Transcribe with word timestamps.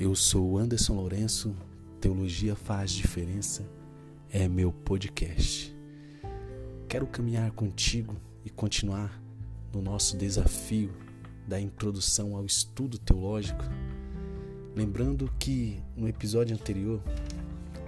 Eu 0.00 0.14
sou 0.14 0.56
Anderson 0.56 0.94
Lourenço, 0.94 1.54
Teologia 2.00 2.56
Faz 2.56 2.90
Diferença 2.90 3.68
é 4.32 4.48
meu 4.48 4.72
podcast. 4.72 5.76
Quero 6.88 7.06
caminhar 7.06 7.50
contigo 7.50 8.16
e 8.42 8.48
continuar 8.48 9.22
no 9.70 9.82
nosso 9.82 10.16
desafio 10.16 10.90
da 11.46 11.60
introdução 11.60 12.34
ao 12.34 12.46
estudo 12.46 12.96
teológico, 12.96 13.62
lembrando 14.74 15.30
que 15.38 15.82
no 15.94 16.08
episódio 16.08 16.56
anterior 16.56 17.02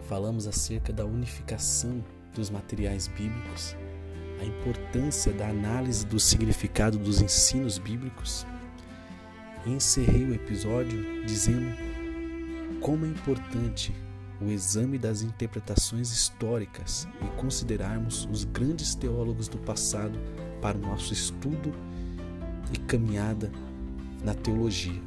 falamos 0.07 0.47
acerca 0.47 0.93
da 0.93 1.07
unificação 1.07 2.05
dos 2.35 2.51
materiais 2.51 3.09
bíblicos, 3.09 3.75
a 4.39 4.45
importância 4.45 5.33
da 5.33 5.49
análise 5.49 6.05
do 6.05 6.21
significado 6.21 6.99
dos 6.99 7.23
ensinos 7.23 7.79
bíblicos. 7.79 8.47
Encerrei 9.65 10.27
o 10.27 10.35
episódio 10.35 11.25
dizendo 11.25 11.92
como 12.83 13.07
é 13.07 13.09
importante 13.09 13.95
o 14.41 14.51
exame 14.51 14.99
das 14.99 15.23
interpretações 15.23 16.11
históricas 16.11 17.07
e 17.23 17.41
considerarmos 17.41 18.29
os 18.31 18.43
grandes 18.43 18.93
teólogos 18.97 19.47
do 19.47 19.57
passado 19.57 20.19
para 20.61 20.77
o 20.77 20.81
nosso 20.81 21.13
estudo 21.13 21.73
e 22.75 22.79
caminhada 22.79 23.53
na 24.25 24.35
teologia. 24.35 25.01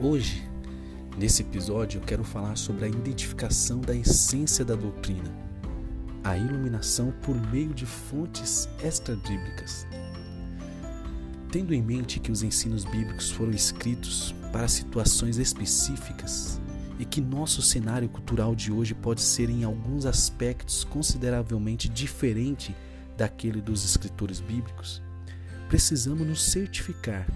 Hoje, 0.00 0.42
nesse 1.18 1.42
episódio, 1.42 2.00
eu 2.00 2.04
quero 2.04 2.24
falar 2.24 2.56
sobre 2.56 2.86
a 2.86 2.88
identificação 2.88 3.82
da 3.82 3.94
essência 3.94 4.64
da 4.64 4.74
doutrina, 4.74 5.30
a 6.24 6.38
iluminação 6.38 7.12
por 7.20 7.36
meio 7.50 7.74
de 7.74 7.84
fontes 7.84 8.66
extra-bíblicas. 8.82 9.86
Tendo 11.52 11.74
em 11.74 11.82
mente 11.82 12.20
que 12.20 12.32
os 12.32 12.42
ensinos 12.42 12.86
bíblicos 12.86 13.30
foram 13.30 13.52
escritos 13.52 14.34
para 14.50 14.66
situações 14.66 15.36
específicas 15.36 16.58
e 17.00 17.04
que 17.06 17.18
nosso 17.18 17.62
cenário 17.62 18.10
cultural 18.10 18.54
de 18.54 18.70
hoje 18.70 18.94
pode 18.94 19.22
ser 19.22 19.48
em 19.48 19.64
alguns 19.64 20.04
aspectos 20.04 20.84
consideravelmente 20.84 21.88
diferente 21.88 22.76
daquele 23.16 23.62
dos 23.62 23.86
escritores 23.86 24.38
bíblicos, 24.38 25.02
precisamos 25.66 26.26
nos 26.26 26.42
certificar 26.42 27.26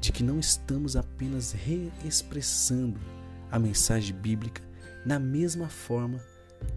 de 0.00 0.12
que 0.12 0.22
não 0.22 0.38
estamos 0.38 0.94
apenas 0.94 1.50
reexpressando 1.50 3.00
a 3.50 3.58
mensagem 3.58 4.14
bíblica 4.14 4.62
na 5.04 5.18
mesma 5.18 5.68
forma 5.68 6.20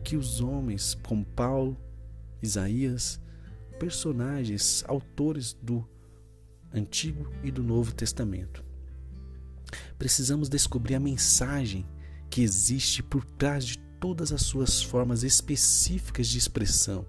que 0.03 0.17
os 0.17 0.41
homens 0.41 0.97
como 1.03 1.23
Paulo, 1.23 1.77
Isaías, 2.41 3.21
personagens, 3.79 4.83
autores 4.87 5.53
do 5.61 5.87
Antigo 6.73 7.31
e 7.43 7.51
do 7.51 7.61
Novo 7.61 7.93
Testamento. 7.93 8.65
Precisamos 9.99 10.49
descobrir 10.49 10.95
a 10.95 10.99
mensagem 10.99 11.85
que 12.33 12.41
existe 12.41 13.03
por 13.03 13.23
trás 13.23 13.63
de 13.63 13.77
todas 13.99 14.31
as 14.31 14.41
suas 14.41 14.81
formas 14.81 15.21
específicas 15.21 16.27
de 16.27 16.39
expressão. 16.39 17.05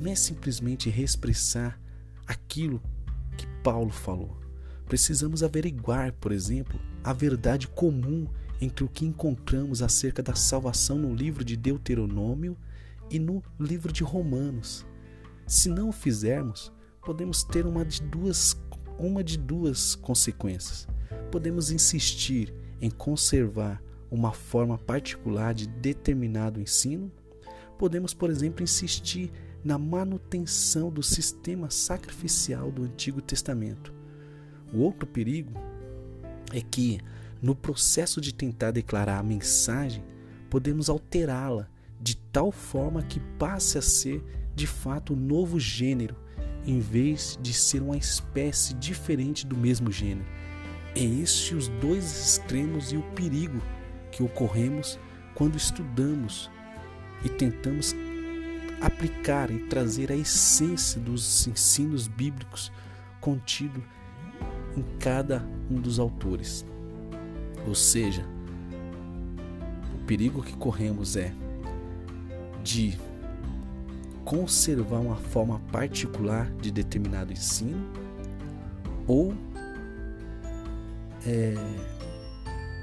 Não 0.00 0.12
é 0.12 0.14
simplesmente 0.14 0.88
reexpressar 0.88 1.76
aquilo 2.24 2.80
que 3.36 3.48
Paulo 3.64 3.90
falou. 3.90 4.38
Precisamos 4.86 5.42
averiguar, 5.42 6.12
por 6.12 6.30
exemplo, 6.30 6.78
a 7.02 7.12
verdade 7.12 7.66
comum 7.66 8.28
entre 8.60 8.84
o 8.84 8.88
que 8.88 9.04
encontramos 9.04 9.82
acerca 9.82 10.22
da 10.22 10.36
salvação 10.36 10.96
no 10.96 11.12
livro 11.12 11.44
de 11.44 11.56
Deuteronômio 11.56 12.56
e 13.10 13.18
no 13.18 13.42
livro 13.58 13.92
de 13.92 14.04
Romanos. 14.04 14.86
Se 15.48 15.68
não 15.68 15.88
o 15.88 15.92
fizermos, 15.92 16.70
podemos 17.04 17.42
ter 17.42 17.66
uma 17.66 17.84
de 17.84 18.00
duas, 18.02 18.56
uma 18.96 19.24
de 19.24 19.36
duas 19.36 19.96
consequências. 19.96 20.86
Podemos 21.32 21.72
insistir 21.72 22.54
em 22.80 22.90
conservar 22.90 23.82
uma 24.10 24.32
forma 24.32 24.76
particular 24.76 25.54
de 25.54 25.66
determinado 25.66 26.60
ensino. 26.60 27.10
Podemos, 27.78 28.12
por 28.12 28.30
exemplo, 28.30 28.62
insistir 28.62 29.30
na 29.64 29.78
manutenção 29.78 30.90
do 30.90 31.02
sistema 31.02 31.70
sacrificial 31.70 32.70
do 32.70 32.82
Antigo 32.82 33.20
Testamento. 33.20 33.92
O 34.72 34.78
outro 34.78 35.06
perigo 35.06 35.52
é 36.52 36.60
que, 36.60 37.00
no 37.40 37.54
processo 37.54 38.20
de 38.20 38.34
tentar 38.34 38.70
declarar 38.70 39.18
a 39.18 39.22
mensagem, 39.22 40.02
podemos 40.48 40.88
alterá-la 40.88 41.68
de 42.00 42.16
tal 42.16 42.50
forma 42.50 43.02
que 43.02 43.20
passe 43.38 43.78
a 43.78 43.82
ser 43.82 44.24
de 44.54 44.66
fato 44.66 45.12
um 45.12 45.16
novo 45.16 45.60
gênero 45.60 46.16
em 46.66 46.80
vez 46.80 47.38
de 47.40 47.52
ser 47.52 47.82
uma 47.82 47.96
espécie 47.96 48.74
diferente 48.74 49.46
do 49.46 49.56
mesmo 49.56 49.90
gênero. 49.90 50.26
É 50.94 51.04
este 51.04 51.54
os 51.54 51.68
dois 51.68 52.04
extremos 52.04 52.92
e 52.92 52.96
o 52.96 53.02
perigo 53.14 53.60
que 54.10 54.22
ocorremos 54.22 54.98
quando 55.34 55.56
estudamos 55.56 56.50
e 57.24 57.28
tentamos 57.28 57.94
aplicar 58.80 59.50
e 59.50 59.58
trazer 59.66 60.10
a 60.10 60.16
essência 60.16 61.00
dos 61.00 61.46
ensinos 61.46 62.08
bíblicos 62.08 62.72
contido 63.20 63.82
em 64.76 64.82
cada 64.98 65.46
um 65.70 65.80
dos 65.80 65.98
autores. 65.98 66.64
Ou 67.66 67.74
seja, 67.74 68.24
o 69.94 70.04
perigo 70.06 70.42
que 70.42 70.56
corremos 70.56 71.16
é 71.16 71.32
de 72.64 72.98
conservar 74.24 74.98
uma 74.98 75.16
forma 75.16 75.60
particular 75.72 76.50
de 76.54 76.70
determinado 76.70 77.32
ensino 77.32 77.90
ou 79.06 79.34
é, 81.26 81.54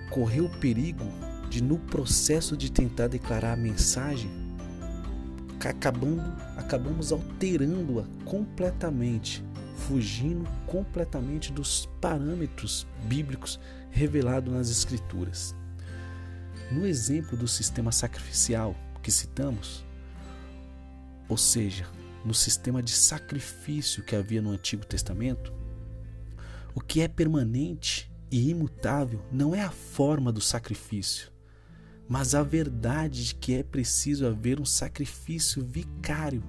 correr 0.10 0.42
o 0.42 0.50
perigo 0.50 1.06
de, 1.50 1.62
no 1.62 1.78
processo 1.78 2.56
de 2.56 2.72
tentar 2.72 3.08
declarar 3.08 3.54
a 3.54 3.58
mensagem, 3.58 4.30
acabando, 5.66 6.22
acabamos 6.56 7.12
alterando-a 7.12 8.06
completamente, 8.26 9.44
fugindo 9.76 10.50
completamente 10.66 11.52
dos 11.52 11.88
parâmetros 12.00 12.88
bíblicos 13.06 13.60
revelados 13.90 14.54
nas 14.54 14.70
Escrituras. 14.70 15.56
No 16.72 16.86
exemplo 16.86 17.38
do 17.38 17.48
sistema 17.48 17.92
sacrificial 17.92 18.76
que 19.02 19.12
citamos, 19.12 19.86
ou 21.30 21.38
seja, 21.38 21.86
no 22.26 22.34
sistema 22.34 22.82
de 22.82 22.92
sacrifício 22.92 24.04
que 24.04 24.16
havia 24.16 24.42
no 24.42 24.52
Antigo 24.52 24.86
Testamento, 24.86 25.54
o 26.76 26.82
que 26.82 27.02
é 27.02 27.08
permanente 27.08 28.12
e 28.32 28.50
imutável 28.50 29.24
não 29.32 29.56
é 29.56 29.62
a 29.62 29.72
forma 29.72 30.32
do 30.32 30.42
sacrifício, 30.42 31.32
mas 32.08 32.36
a 32.36 32.44
verdade 32.44 33.26
de 33.26 33.36
que 33.36 33.54
é 33.54 33.64
preciso 33.64 34.28
haver 34.28 34.60
um 34.60 34.66
sacrifício 34.66 35.64
vicário, 35.64 36.44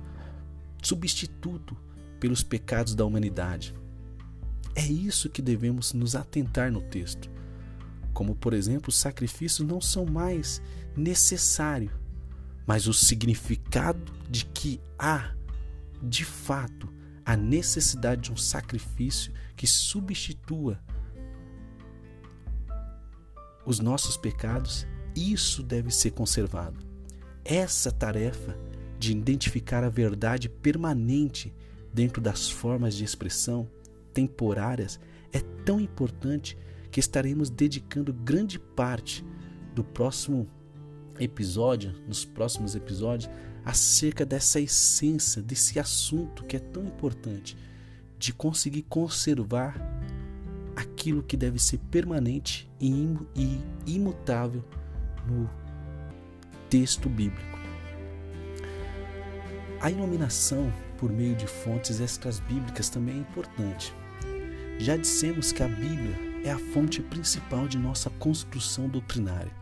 substituto 0.83 1.77
pelos 2.21 2.43
pecados 2.43 2.95
da 2.95 3.05
humanidade. 3.05 3.75
É 4.75 4.87
isso 4.87 5.29
que 5.29 5.43
devemos 5.43 5.93
nos 5.93 6.15
atentar 6.15 6.71
no 6.71 6.81
texto. 6.81 7.31
Como, 8.13 8.35
por 8.35 8.53
exemplo, 8.53 8.89
os 8.89 8.97
sacrifícios 8.97 9.67
não 9.67 9.81
são 9.81 10.05
mais 10.05 10.63
necessários 10.97 11.93
mas 12.69 12.87
o 12.87 12.93
significado 12.93 14.13
de 14.29 14.45
que 14.45 14.79
há, 14.99 15.33
de 16.03 16.23
fato, 16.23 16.93
a 17.25 17.35
necessidade 17.35 18.21
de 18.25 18.33
um 18.33 18.37
sacrifício 18.37 19.33
que 19.57 19.67
substitua 19.67 20.79
os 23.69 23.81
nossos 23.81 24.17
pecados, 24.17 24.87
isso 25.15 25.63
deve 25.63 25.91
ser 25.91 26.13
conservado. 26.13 26.81
Essa 27.45 27.93
tarefa 27.93 28.59
de 28.99 29.13
identificar 29.13 29.85
a 29.85 29.91
verdade 29.91 30.49
permanente 30.49 31.53
dentro 31.93 32.23
das 32.23 32.49
formas 32.49 32.95
de 32.95 33.05
expressão 33.05 33.69
temporárias 34.15 34.99
é 35.35 35.41
tão 35.67 35.79
importante 35.79 36.57
que 36.91 36.99
estaremos 36.99 37.51
dedicando 37.51 38.11
grande 38.11 38.59
parte 38.59 39.23
do 39.75 39.85
próximo 39.85 40.49
episódio, 41.21 41.93
nos 42.09 42.25
próximos 42.25 42.75
episódios, 42.75 43.31
acerca 43.67 44.25
dessa 44.25 44.59
essência, 44.59 45.43
desse 45.43 45.79
assunto 45.79 46.43
que 46.45 46.57
é 46.57 46.61
tão 46.61 46.87
importante, 46.87 47.55
de 48.19 48.33
conseguir 48.33 48.85
conservar 48.85 49.77
aquilo 51.09 51.23
que 51.23 51.39
deve 51.39 51.59
ser 51.59 51.79
permanente 51.91 52.71
e 52.79 53.17
imutável 53.87 54.63
no 55.27 55.49
texto 56.69 57.09
bíblico. 57.09 57.59
A 59.81 59.91
iluminação 59.91 60.71
por 60.99 61.11
meio 61.11 61.35
de 61.35 61.47
fontes 61.47 61.99
extras 61.99 62.41
bíblicas 62.41 62.91
também 62.91 63.17
é 63.17 63.19
importante. 63.19 63.95
Já 64.79 64.97
dissemos 64.99 65.51
que 65.51 65.63
a 65.63 65.69
Bíblia 65.69 66.15
é 66.45 66.51
a 66.51 66.59
fonte 66.59 67.01
principal 67.01 67.67
de 67.67 67.79
nossa 67.79 68.11
construção 68.11 68.87
doutrinária. 68.87 69.53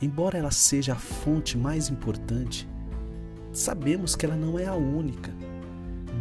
Embora 0.00 0.38
ela 0.38 0.52
seja 0.52 0.92
a 0.92 0.96
fonte 0.96 1.58
mais 1.58 1.88
importante, 1.88 2.68
sabemos 3.52 4.14
que 4.14 4.24
ela 4.24 4.36
não 4.36 4.56
é 4.56 4.66
a 4.66 4.74
única. 4.74 5.32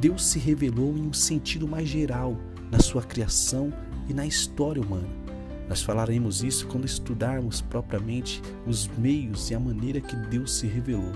Deus 0.02 0.26
se 0.26 0.40
revelou 0.40 0.98
em 0.98 1.06
um 1.06 1.14
sentido 1.14 1.68
mais 1.68 1.88
geral 1.88 2.36
na 2.72 2.80
sua 2.80 3.04
criação 3.04 3.72
e 4.08 4.14
na 4.14 4.26
história 4.26 4.82
humana. 4.82 5.08
Nós 5.68 5.82
falaremos 5.82 6.44
isso 6.44 6.68
quando 6.68 6.86
estudarmos 6.86 7.60
propriamente 7.62 8.42
os 8.66 8.88
meios 8.88 9.52
e 9.52 9.56
a 9.56 9.60
maneira 9.60 10.00
que 10.00 10.16
Deus 10.16 10.58
se 10.58 10.68
revelou. 10.68 11.12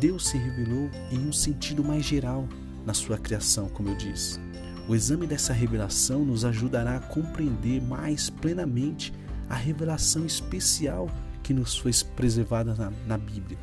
Deus 0.00 0.28
se 0.28 0.36
revelou 0.36 0.90
em 1.10 1.18
um 1.18 1.32
sentido 1.32 1.84
mais 1.84 2.04
geral 2.04 2.48
na 2.84 2.94
sua 2.94 3.18
criação, 3.18 3.68
como 3.68 3.88
eu 3.88 3.96
disse. 3.96 4.40
O 4.88 4.94
exame 4.94 5.26
dessa 5.26 5.52
revelação 5.52 6.24
nos 6.24 6.44
ajudará 6.44 6.96
a 6.96 7.00
compreender 7.00 7.82
mais 7.82 8.30
plenamente 8.30 9.12
a 9.48 9.54
revelação 9.54 10.24
especial 10.24 11.08
que 11.42 11.52
nos 11.52 11.76
foi 11.76 11.92
preservada 12.16 12.74
na, 12.74 12.92
na 13.06 13.18
Bíblia. 13.18 13.58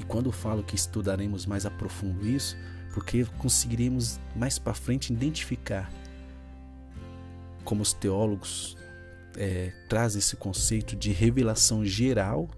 E 0.00 0.04
quando 0.04 0.32
falo 0.32 0.62
que 0.62 0.74
estudaremos 0.74 1.46
mais 1.46 1.66
a 1.66 1.70
profundo 1.70 2.26
isso, 2.26 2.56
porque 2.92 3.24
conseguiremos 3.38 4.18
mais 4.34 4.58
para 4.58 4.74
frente 4.74 5.12
identificar 5.12 5.90
como 7.64 7.82
os 7.82 7.92
teólogos 7.92 8.76
é, 9.36 9.72
trazem 9.88 10.18
esse 10.18 10.36
conceito 10.36 10.96
de 10.96 11.12
revelação 11.12 11.84
geral 11.84 12.50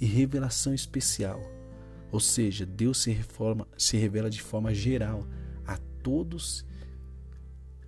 e 0.00 0.06
revelação 0.06 0.74
especial. 0.74 1.40
Ou 2.10 2.20
seja, 2.20 2.64
Deus 2.64 2.98
se, 2.98 3.10
reforma, 3.10 3.66
se 3.76 3.96
revela 3.96 4.30
de 4.30 4.40
forma 4.40 4.72
geral 4.72 5.26
a 5.66 5.76
todos 6.02 6.64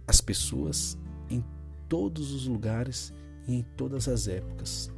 as 0.06 0.20
pessoas 0.20 0.98
em 1.28 1.44
todos 1.88 2.32
os 2.32 2.46
lugares 2.46 3.12
e 3.46 3.54
em 3.54 3.62
todas 3.62 4.08
as 4.08 4.28
épocas. 4.28 4.90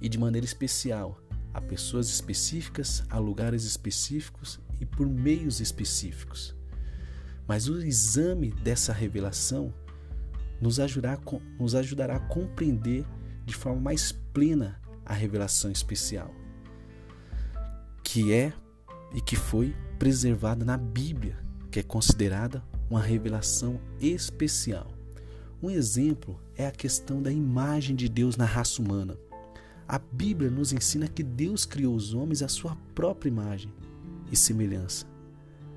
E 0.00 0.08
de 0.08 0.18
maneira 0.18 0.44
especial 0.44 1.20
a 1.52 1.60
pessoas 1.60 2.08
específicas, 2.08 3.04
a 3.10 3.18
lugares 3.18 3.64
específicos 3.64 4.58
e 4.80 4.86
por 4.86 5.06
meios 5.06 5.60
específicos. 5.60 6.54
Mas 7.46 7.68
o 7.68 7.78
exame 7.82 8.50
dessa 8.50 8.92
revelação 8.92 9.74
nos 10.62 10.78
ajudará, 10.78 11.18
nos 11.58 11.74
ajudará 11.74 12.16
a 12.16 12.20
compreender 12.20 13.04
de 13.44 13.52
forma 13.52 13.80
mais 13.80 14.12
plena 14.12 14.80
a 15.04 15.12
revelação 15.12 15.72
especial, 15.72 16.32
que 18.04 18.32
é 18.32 18.52
e 19.12 19.20
que 19.20 19.34
foi 19.34 19.74
preservada 19.98 20.64
na 20.64 20.76
Bíblia, 20.76 21.36
que 21.68 21.80
é 21.80 21.82
considerada 21.82 22.62
uma 22.88 23.02
revelação 23.02 23.80
especial. 24.00 24.92
Um 25.60 25.68
exemplo 25.68 26.40
é 26.54 26.66
a 26.66 26.70
questão 26.70 27.20
da 27.20 27.32
imagem 27.32 27.96
de 27.96 28.08
Deus 28.08 28.36
na 28.36 28.44
raça 28.44 28.80
humana. 28.80 29.18
A 29.88 29.98
Bíblia 29.98 30.50
nos 30.50 30.72
ensina 30.72 31.08
que 31.08 31.24
Deus 31.24 31.64
criou 31.64 31.94
os 31.96 32.14
homens 32.14 32.40
à 32.40 32.48
sua 32.48 32.76
própria 32.94 33.28
imagem 33.28 33.72
e 34.30 34.36
semelhança, 34.36 35.06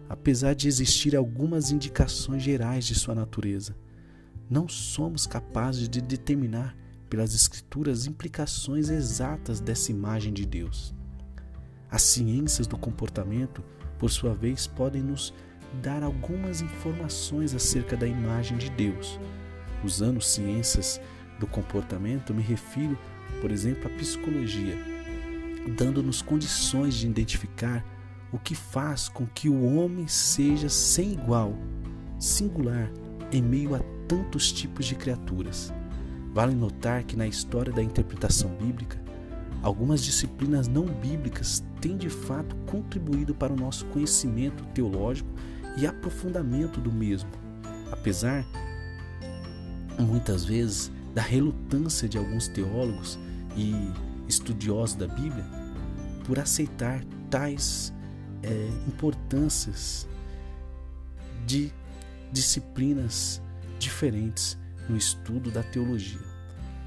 apesar 0.08 0.54
de 0.54 0.68
existir 0.68 1.16
algumas 1.16 1.72
indicações 1.72 2.44
gerais 2.44 2.86
de 2.86 2.94
sua 2.94 3.16
natureza 3.16 3.76
não 4.50 4.68
somos 4.68 5.26
capazes 5.26 5.90
de 5.90 6.02
determinar 6.02 6.76
pelas 7.10 7.34
Escrituras 7.34 8.06
implicações 8.06 8.90
exatas 8.90 9.60
dessa 9.60 9.92
imagem 9.92 10.34
de 10.34 10.46
Deus. 10.46 10.94
As 11.90 12.02
ciências 12.02 12.68
do 12.68 12.78
comportamento, 12.78 13.64
por 13.98 14.10
sua 14.10 14.34
vez, 14.34 14.68
podem 14.68 15.02
nos 15.02 15.34
dar 15.82 16.04
algumas 16.04 16.62
informações 16.62 17.54
acerca 17.54 17.96
da 17.96 18.08
imagem 18.08 18.58
de 18.58 18.70
Deus. 18.70 19.20
Usando 19.84 20.22
ciências 20.22 21.00
do 21.40 21.48
comportamento, 21.48 22.34
me 22.34 22.42
refiro, 22.42 22.98
por 23.42 23.52
exemplo, 23.52 23.88
à 23.88 23.98
psicologia, 23.98 24.78
dando-nos 25.78 26.22
condições 26.22 26.96
de 26.96 27.08
identificar 27.08 27.86
o 28.32 28.40
que 28.40 28.56
faz 28.56 29.08
com 29.08 29.26
que 29.26 29.48
o 29.50 29.76
homem 29.76 30.08
seja 30.08 30.70
sem 30.70 31.14
igual, 31.14 31.54
singular, 32.20 32.92
em 33.32 33.42
meio 33.42 33.76
a 33.76 33.95
tantos 34.08 34.52
tipos 34.52 34.86
de 34.86 34.96
criaturas. 34.96 35.74
Vale 36.34 36.54
notar 36.54 37.04
que 37.04 37.16
na 37.16 37.28
história 37.28 37.72
da 37.72 37.82
interpretação 37.82 38.50
bíblica, 38.56 39.02
algumas 39.62 40.04
disciplinas 40.04 40.68
não 40.68 40.86
bíblicas 40.86 41.64
têm 41.80 41.98
de 41.98 42.10
fato 42.10 42.56
contribuído 42.68 43.34
para 43.34 43.54
o 43.54 43.56
nosso 43.56 43.86
conhecimento 43.86 44.64
teológico 44.74 45.30
e 45.78 45.88
aprofundamento 45.88 46.80
do 46.80 46.92
mesmo, 46.92 47.30
apesar 47.92 48.46
muitas 50.00 50.44
vezes 50.44 50.92
da 51.14 51.22
relutância 51.22 52.10
de 52.10 52.18
alguns 52.18 52.48
teólogos 52.48 53.18
e 53.56 53.74
estudiosos 54.28 54.96
da 54.96 55.08
Bíblia 55.08 55.46
por 56.26 56.40
aceitar 56.40 57.04
tais 57.30 57.94
é, 58.44 58.70
importâncias 58.88 60.08
de 61.46 61.72
disciplinas 62.32 63.42
diferentes 63.86 64.58
no 64.90 64.98
estudo 64.98 65.52
da 65.52 65.62
teologia. 65.62 66.20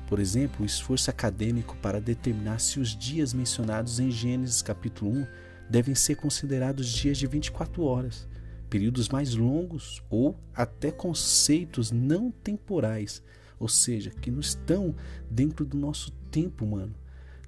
Por 0.08 0.18
exemplo, 0.18 0.62
o 0.62 0.66
esforço 0.66 1.10
acadêmico 1.10 1.76
para 1.76 2.00
determinar 2.00 2.58
se 2.58 2.80
os 2.80 2.96
dias 2.96 3.32
mencionados 3.32 4.00
em 4.00 4.10
Gênesis 4.10 4.62
capítulo 4.62 5.12
1 5.12 5.26
devem 5.70 5.94
ser 5.94 6.16
considerados 6.16 6.88
dias 6.88 7.16
de 7.18 7.26
24 7.26 7.82
horas, 7.84 8.26
períodos 8.68 9.08
mais 9.08 9.34
longos 9.34 10.02
ou 10.10 10.36
até 10.54 10.90
conceitos 10.90 11.92
não 11.92 12.30
temporais, 12.30 13.22
ou 13.60 13.68
seja, 13.68 14.10
que 14.10 14.30
não 14.30 14.40
estão 14.40 14.94
dentro 15.30 15.64
do 15.64 15.76
nosso 15.76 16.10
tempo 16.30 16.64
humano. 16.64 16.94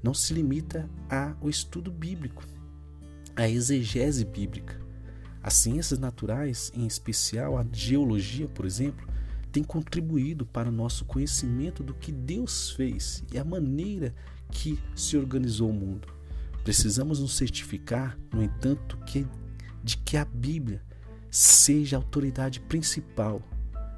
Não 0.03 0.15
se 0.15 0.33
limita 0.33 0.89
ao 1.09 1.51
estudo 1.51 1.91
bíblico, 1.91 2.45
à 3.35 3.49
exegese 3.49 4.25
bíblica. 4.25 4.79
As 5.43 5.55
ciências 5.55 5.99
naturais, 5.99 6.71
em 6.75 6.87
especial 6.87 7.57
a 7.57 7.67
geologia, 7.73 8.47
por 8.47 8.67
exemplo, 8.67 9.10
tem 9.51 9.63
contribuído 9.63 10.47
para 10.47 10.69
o 10.69 10.73
nosso 10.73 11.05
conhecimento 11.05 11.83
do 11.83 11.95
que 11.95 12.13
Deus 12.13 12.71
fez 12.71 13.25
e 13.33 13.39
a 13.39 13.45
maneira 13.45 14.15
que 14.51 14.79
se 14.95 15.17
organizou 15.17 15.71
o 15.71 15.75
mundo. 15.75 16.09
Precisamos 16.65 17.21
nos 17.21 17.37
certificar, 17.37 18.19
no 18.33 18.43
entanto, 18.43 18.97
que, 19.07 19.27
de 19.83 19.97
que 19.97 20.17
a 20.17 20.25
Bíblia 20.25 20.83
seja 21.31 21.97
a 21.97 21.99
autoridade 21.99 22.61
principal 22.61 23.43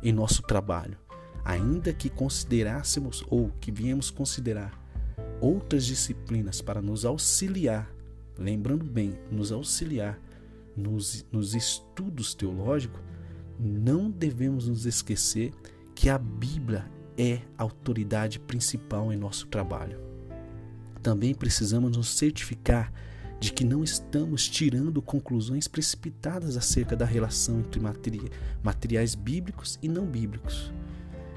em 0.03 0.13
nosso 0.13 0.43
trabalho, 0.43 0.99
ainda 1.45 1.93
que 1.93 2.09
considerássemos 2.09 3.25
ou 3.29 3.51
que 3.61 3.73
viemos 3.73 4.11
considerar 4.11 4.81
outras 5.41 5.85
disciplinas 5.85 6.61
para 6.61 6.81
nos 6.81 7.05
auxiliar, 7.05 7.93
lembrando 8.39 8.85
bem, 8.85 9.19
nos 9.31 9.51
auxiliar 9.51 10.21
nos, 10.77 11.27
nos 11.31 11.55
estudos 11.55 12.35
teológicos, 12.35 13.01
não 13.63 14.11
devemos 14.11 14.67
nos 14.67 14.87
esquecer 14.87 15.53
que 15.95 16.09
a 16.09 16.19
Bíblia 16.19 16.85
é 17.17 17.41
a 17.57 17.63
autoridade 17.63 18.41
principal 18.41 19.13
em 19.13 19.17
nosso 19.17 19.47
trabalho. 19.47 20.01
Também 21.01 21.33
precisamos 21.33 21.97
nos 21.97 22.09
certificar 22.09 22.93
de 23.39 23.53
que 23.53 23.65
não 23.65 23.85
estamos 23.85 24.49
tirando 24.49 25.01
conclusões 25.01 25.69
precipitadas 25.69 26.57
acerca 26.57 26.97
da 26.97 27.05
relação 27.05 27.61
entre 27.61 27.81
materiais 28.63 29.15
bíblicos 29.15 29.79
e 29.83 29.89
não 29.89 30.07
bíblicos. 30.07 30.73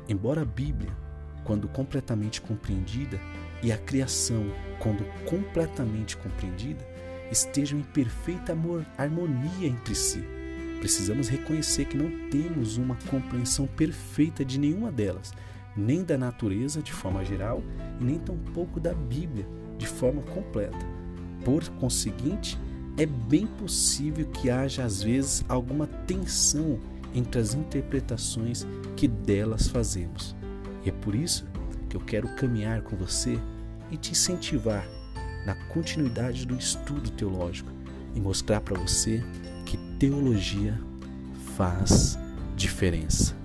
Embora 0.08 0.42
a 0.42 0.46
Bíblia, 0.46 0.96
quando 1.44 1.68
completamente 1.68 2.42
compreendida, 2.42 3.20
e 3.64 3.72
a 3.72 3.78
criação, 3.78 4.46
quando 4.80 5.04
completamente 5.26 6.18
compreendida, 6.18 6.86
estejam 7.32 7.80
em 7.80 7.84
perfeita 7.84 8.56
harmonia 8.98 9.68
entre 9.68 9.96
si 9.96 10.24
Precisamos 10.80 11.28
reconhecer 11.28 11.86
que 11.86 11.98
não 11.98 12.30
temos 12.30 12.78
uma 12.78 12.96
compreensão 13.10 13.66
perfeita 13.66 14.46
de 14.46 14.60
nenhuma 14.60 14.92
delas, 14.92 15.34
nem 15.76 16.04
da 16.04 16.18
natureza 16.18 16.82
de 16.82 16.94
forma 16.94 17.24
geral 17.26 17.64
e 18.00 18.04
nem 18.04 18.20
tampouco 18.20 18.80
da 18.80 18.94
Bíblia 18.94 19.48
de 19.78 19.88
forma 19.88 20.22
completa. 20.22 20.86
Por 21.44 21.68
conseguinte, 21.70 22.58
é 22.98 23.06
bem 23.06 23.46
possível 23.46 24.26
que 24.28 24.50
haja 24.50 24.84
às 24.84 25.04
vezes 25.04 25.44
alguma 25.50 25.86
tensão 25.86 26.80
entre 27.14 27.42
as 27.42 27.54
interpretações 27.54 28.66
que 28.96 29.08
delas 29.08 29.68
fazemos. 29.68 30.36
E 30.84 30.90
é 30.90 30.92
por 30.92 31.16
isso 31.16 31.46
que 31.90 31.98
eu 31.98 32.02
quero 32.02 32.34
caminhar 32.36 32.82
com 32.82 32.96
você 32.96 33.40
e 33.92 33.98
te 33.98 34.12
incentivar 34.12 34.88
na 35.46 35.56
continuidade 35.68 36.46
do 36.46 36.56
estudo 36.56 37.10
teológico 37.12 37.72
e 38.14 38.20
mostrar 38.20 38.62
para 38.62 38.80
você 38.80 39.24
que 39.76 39.78
teologia 40.00 40.80
faz 41.58 42.18
diferença. 42.56 43.36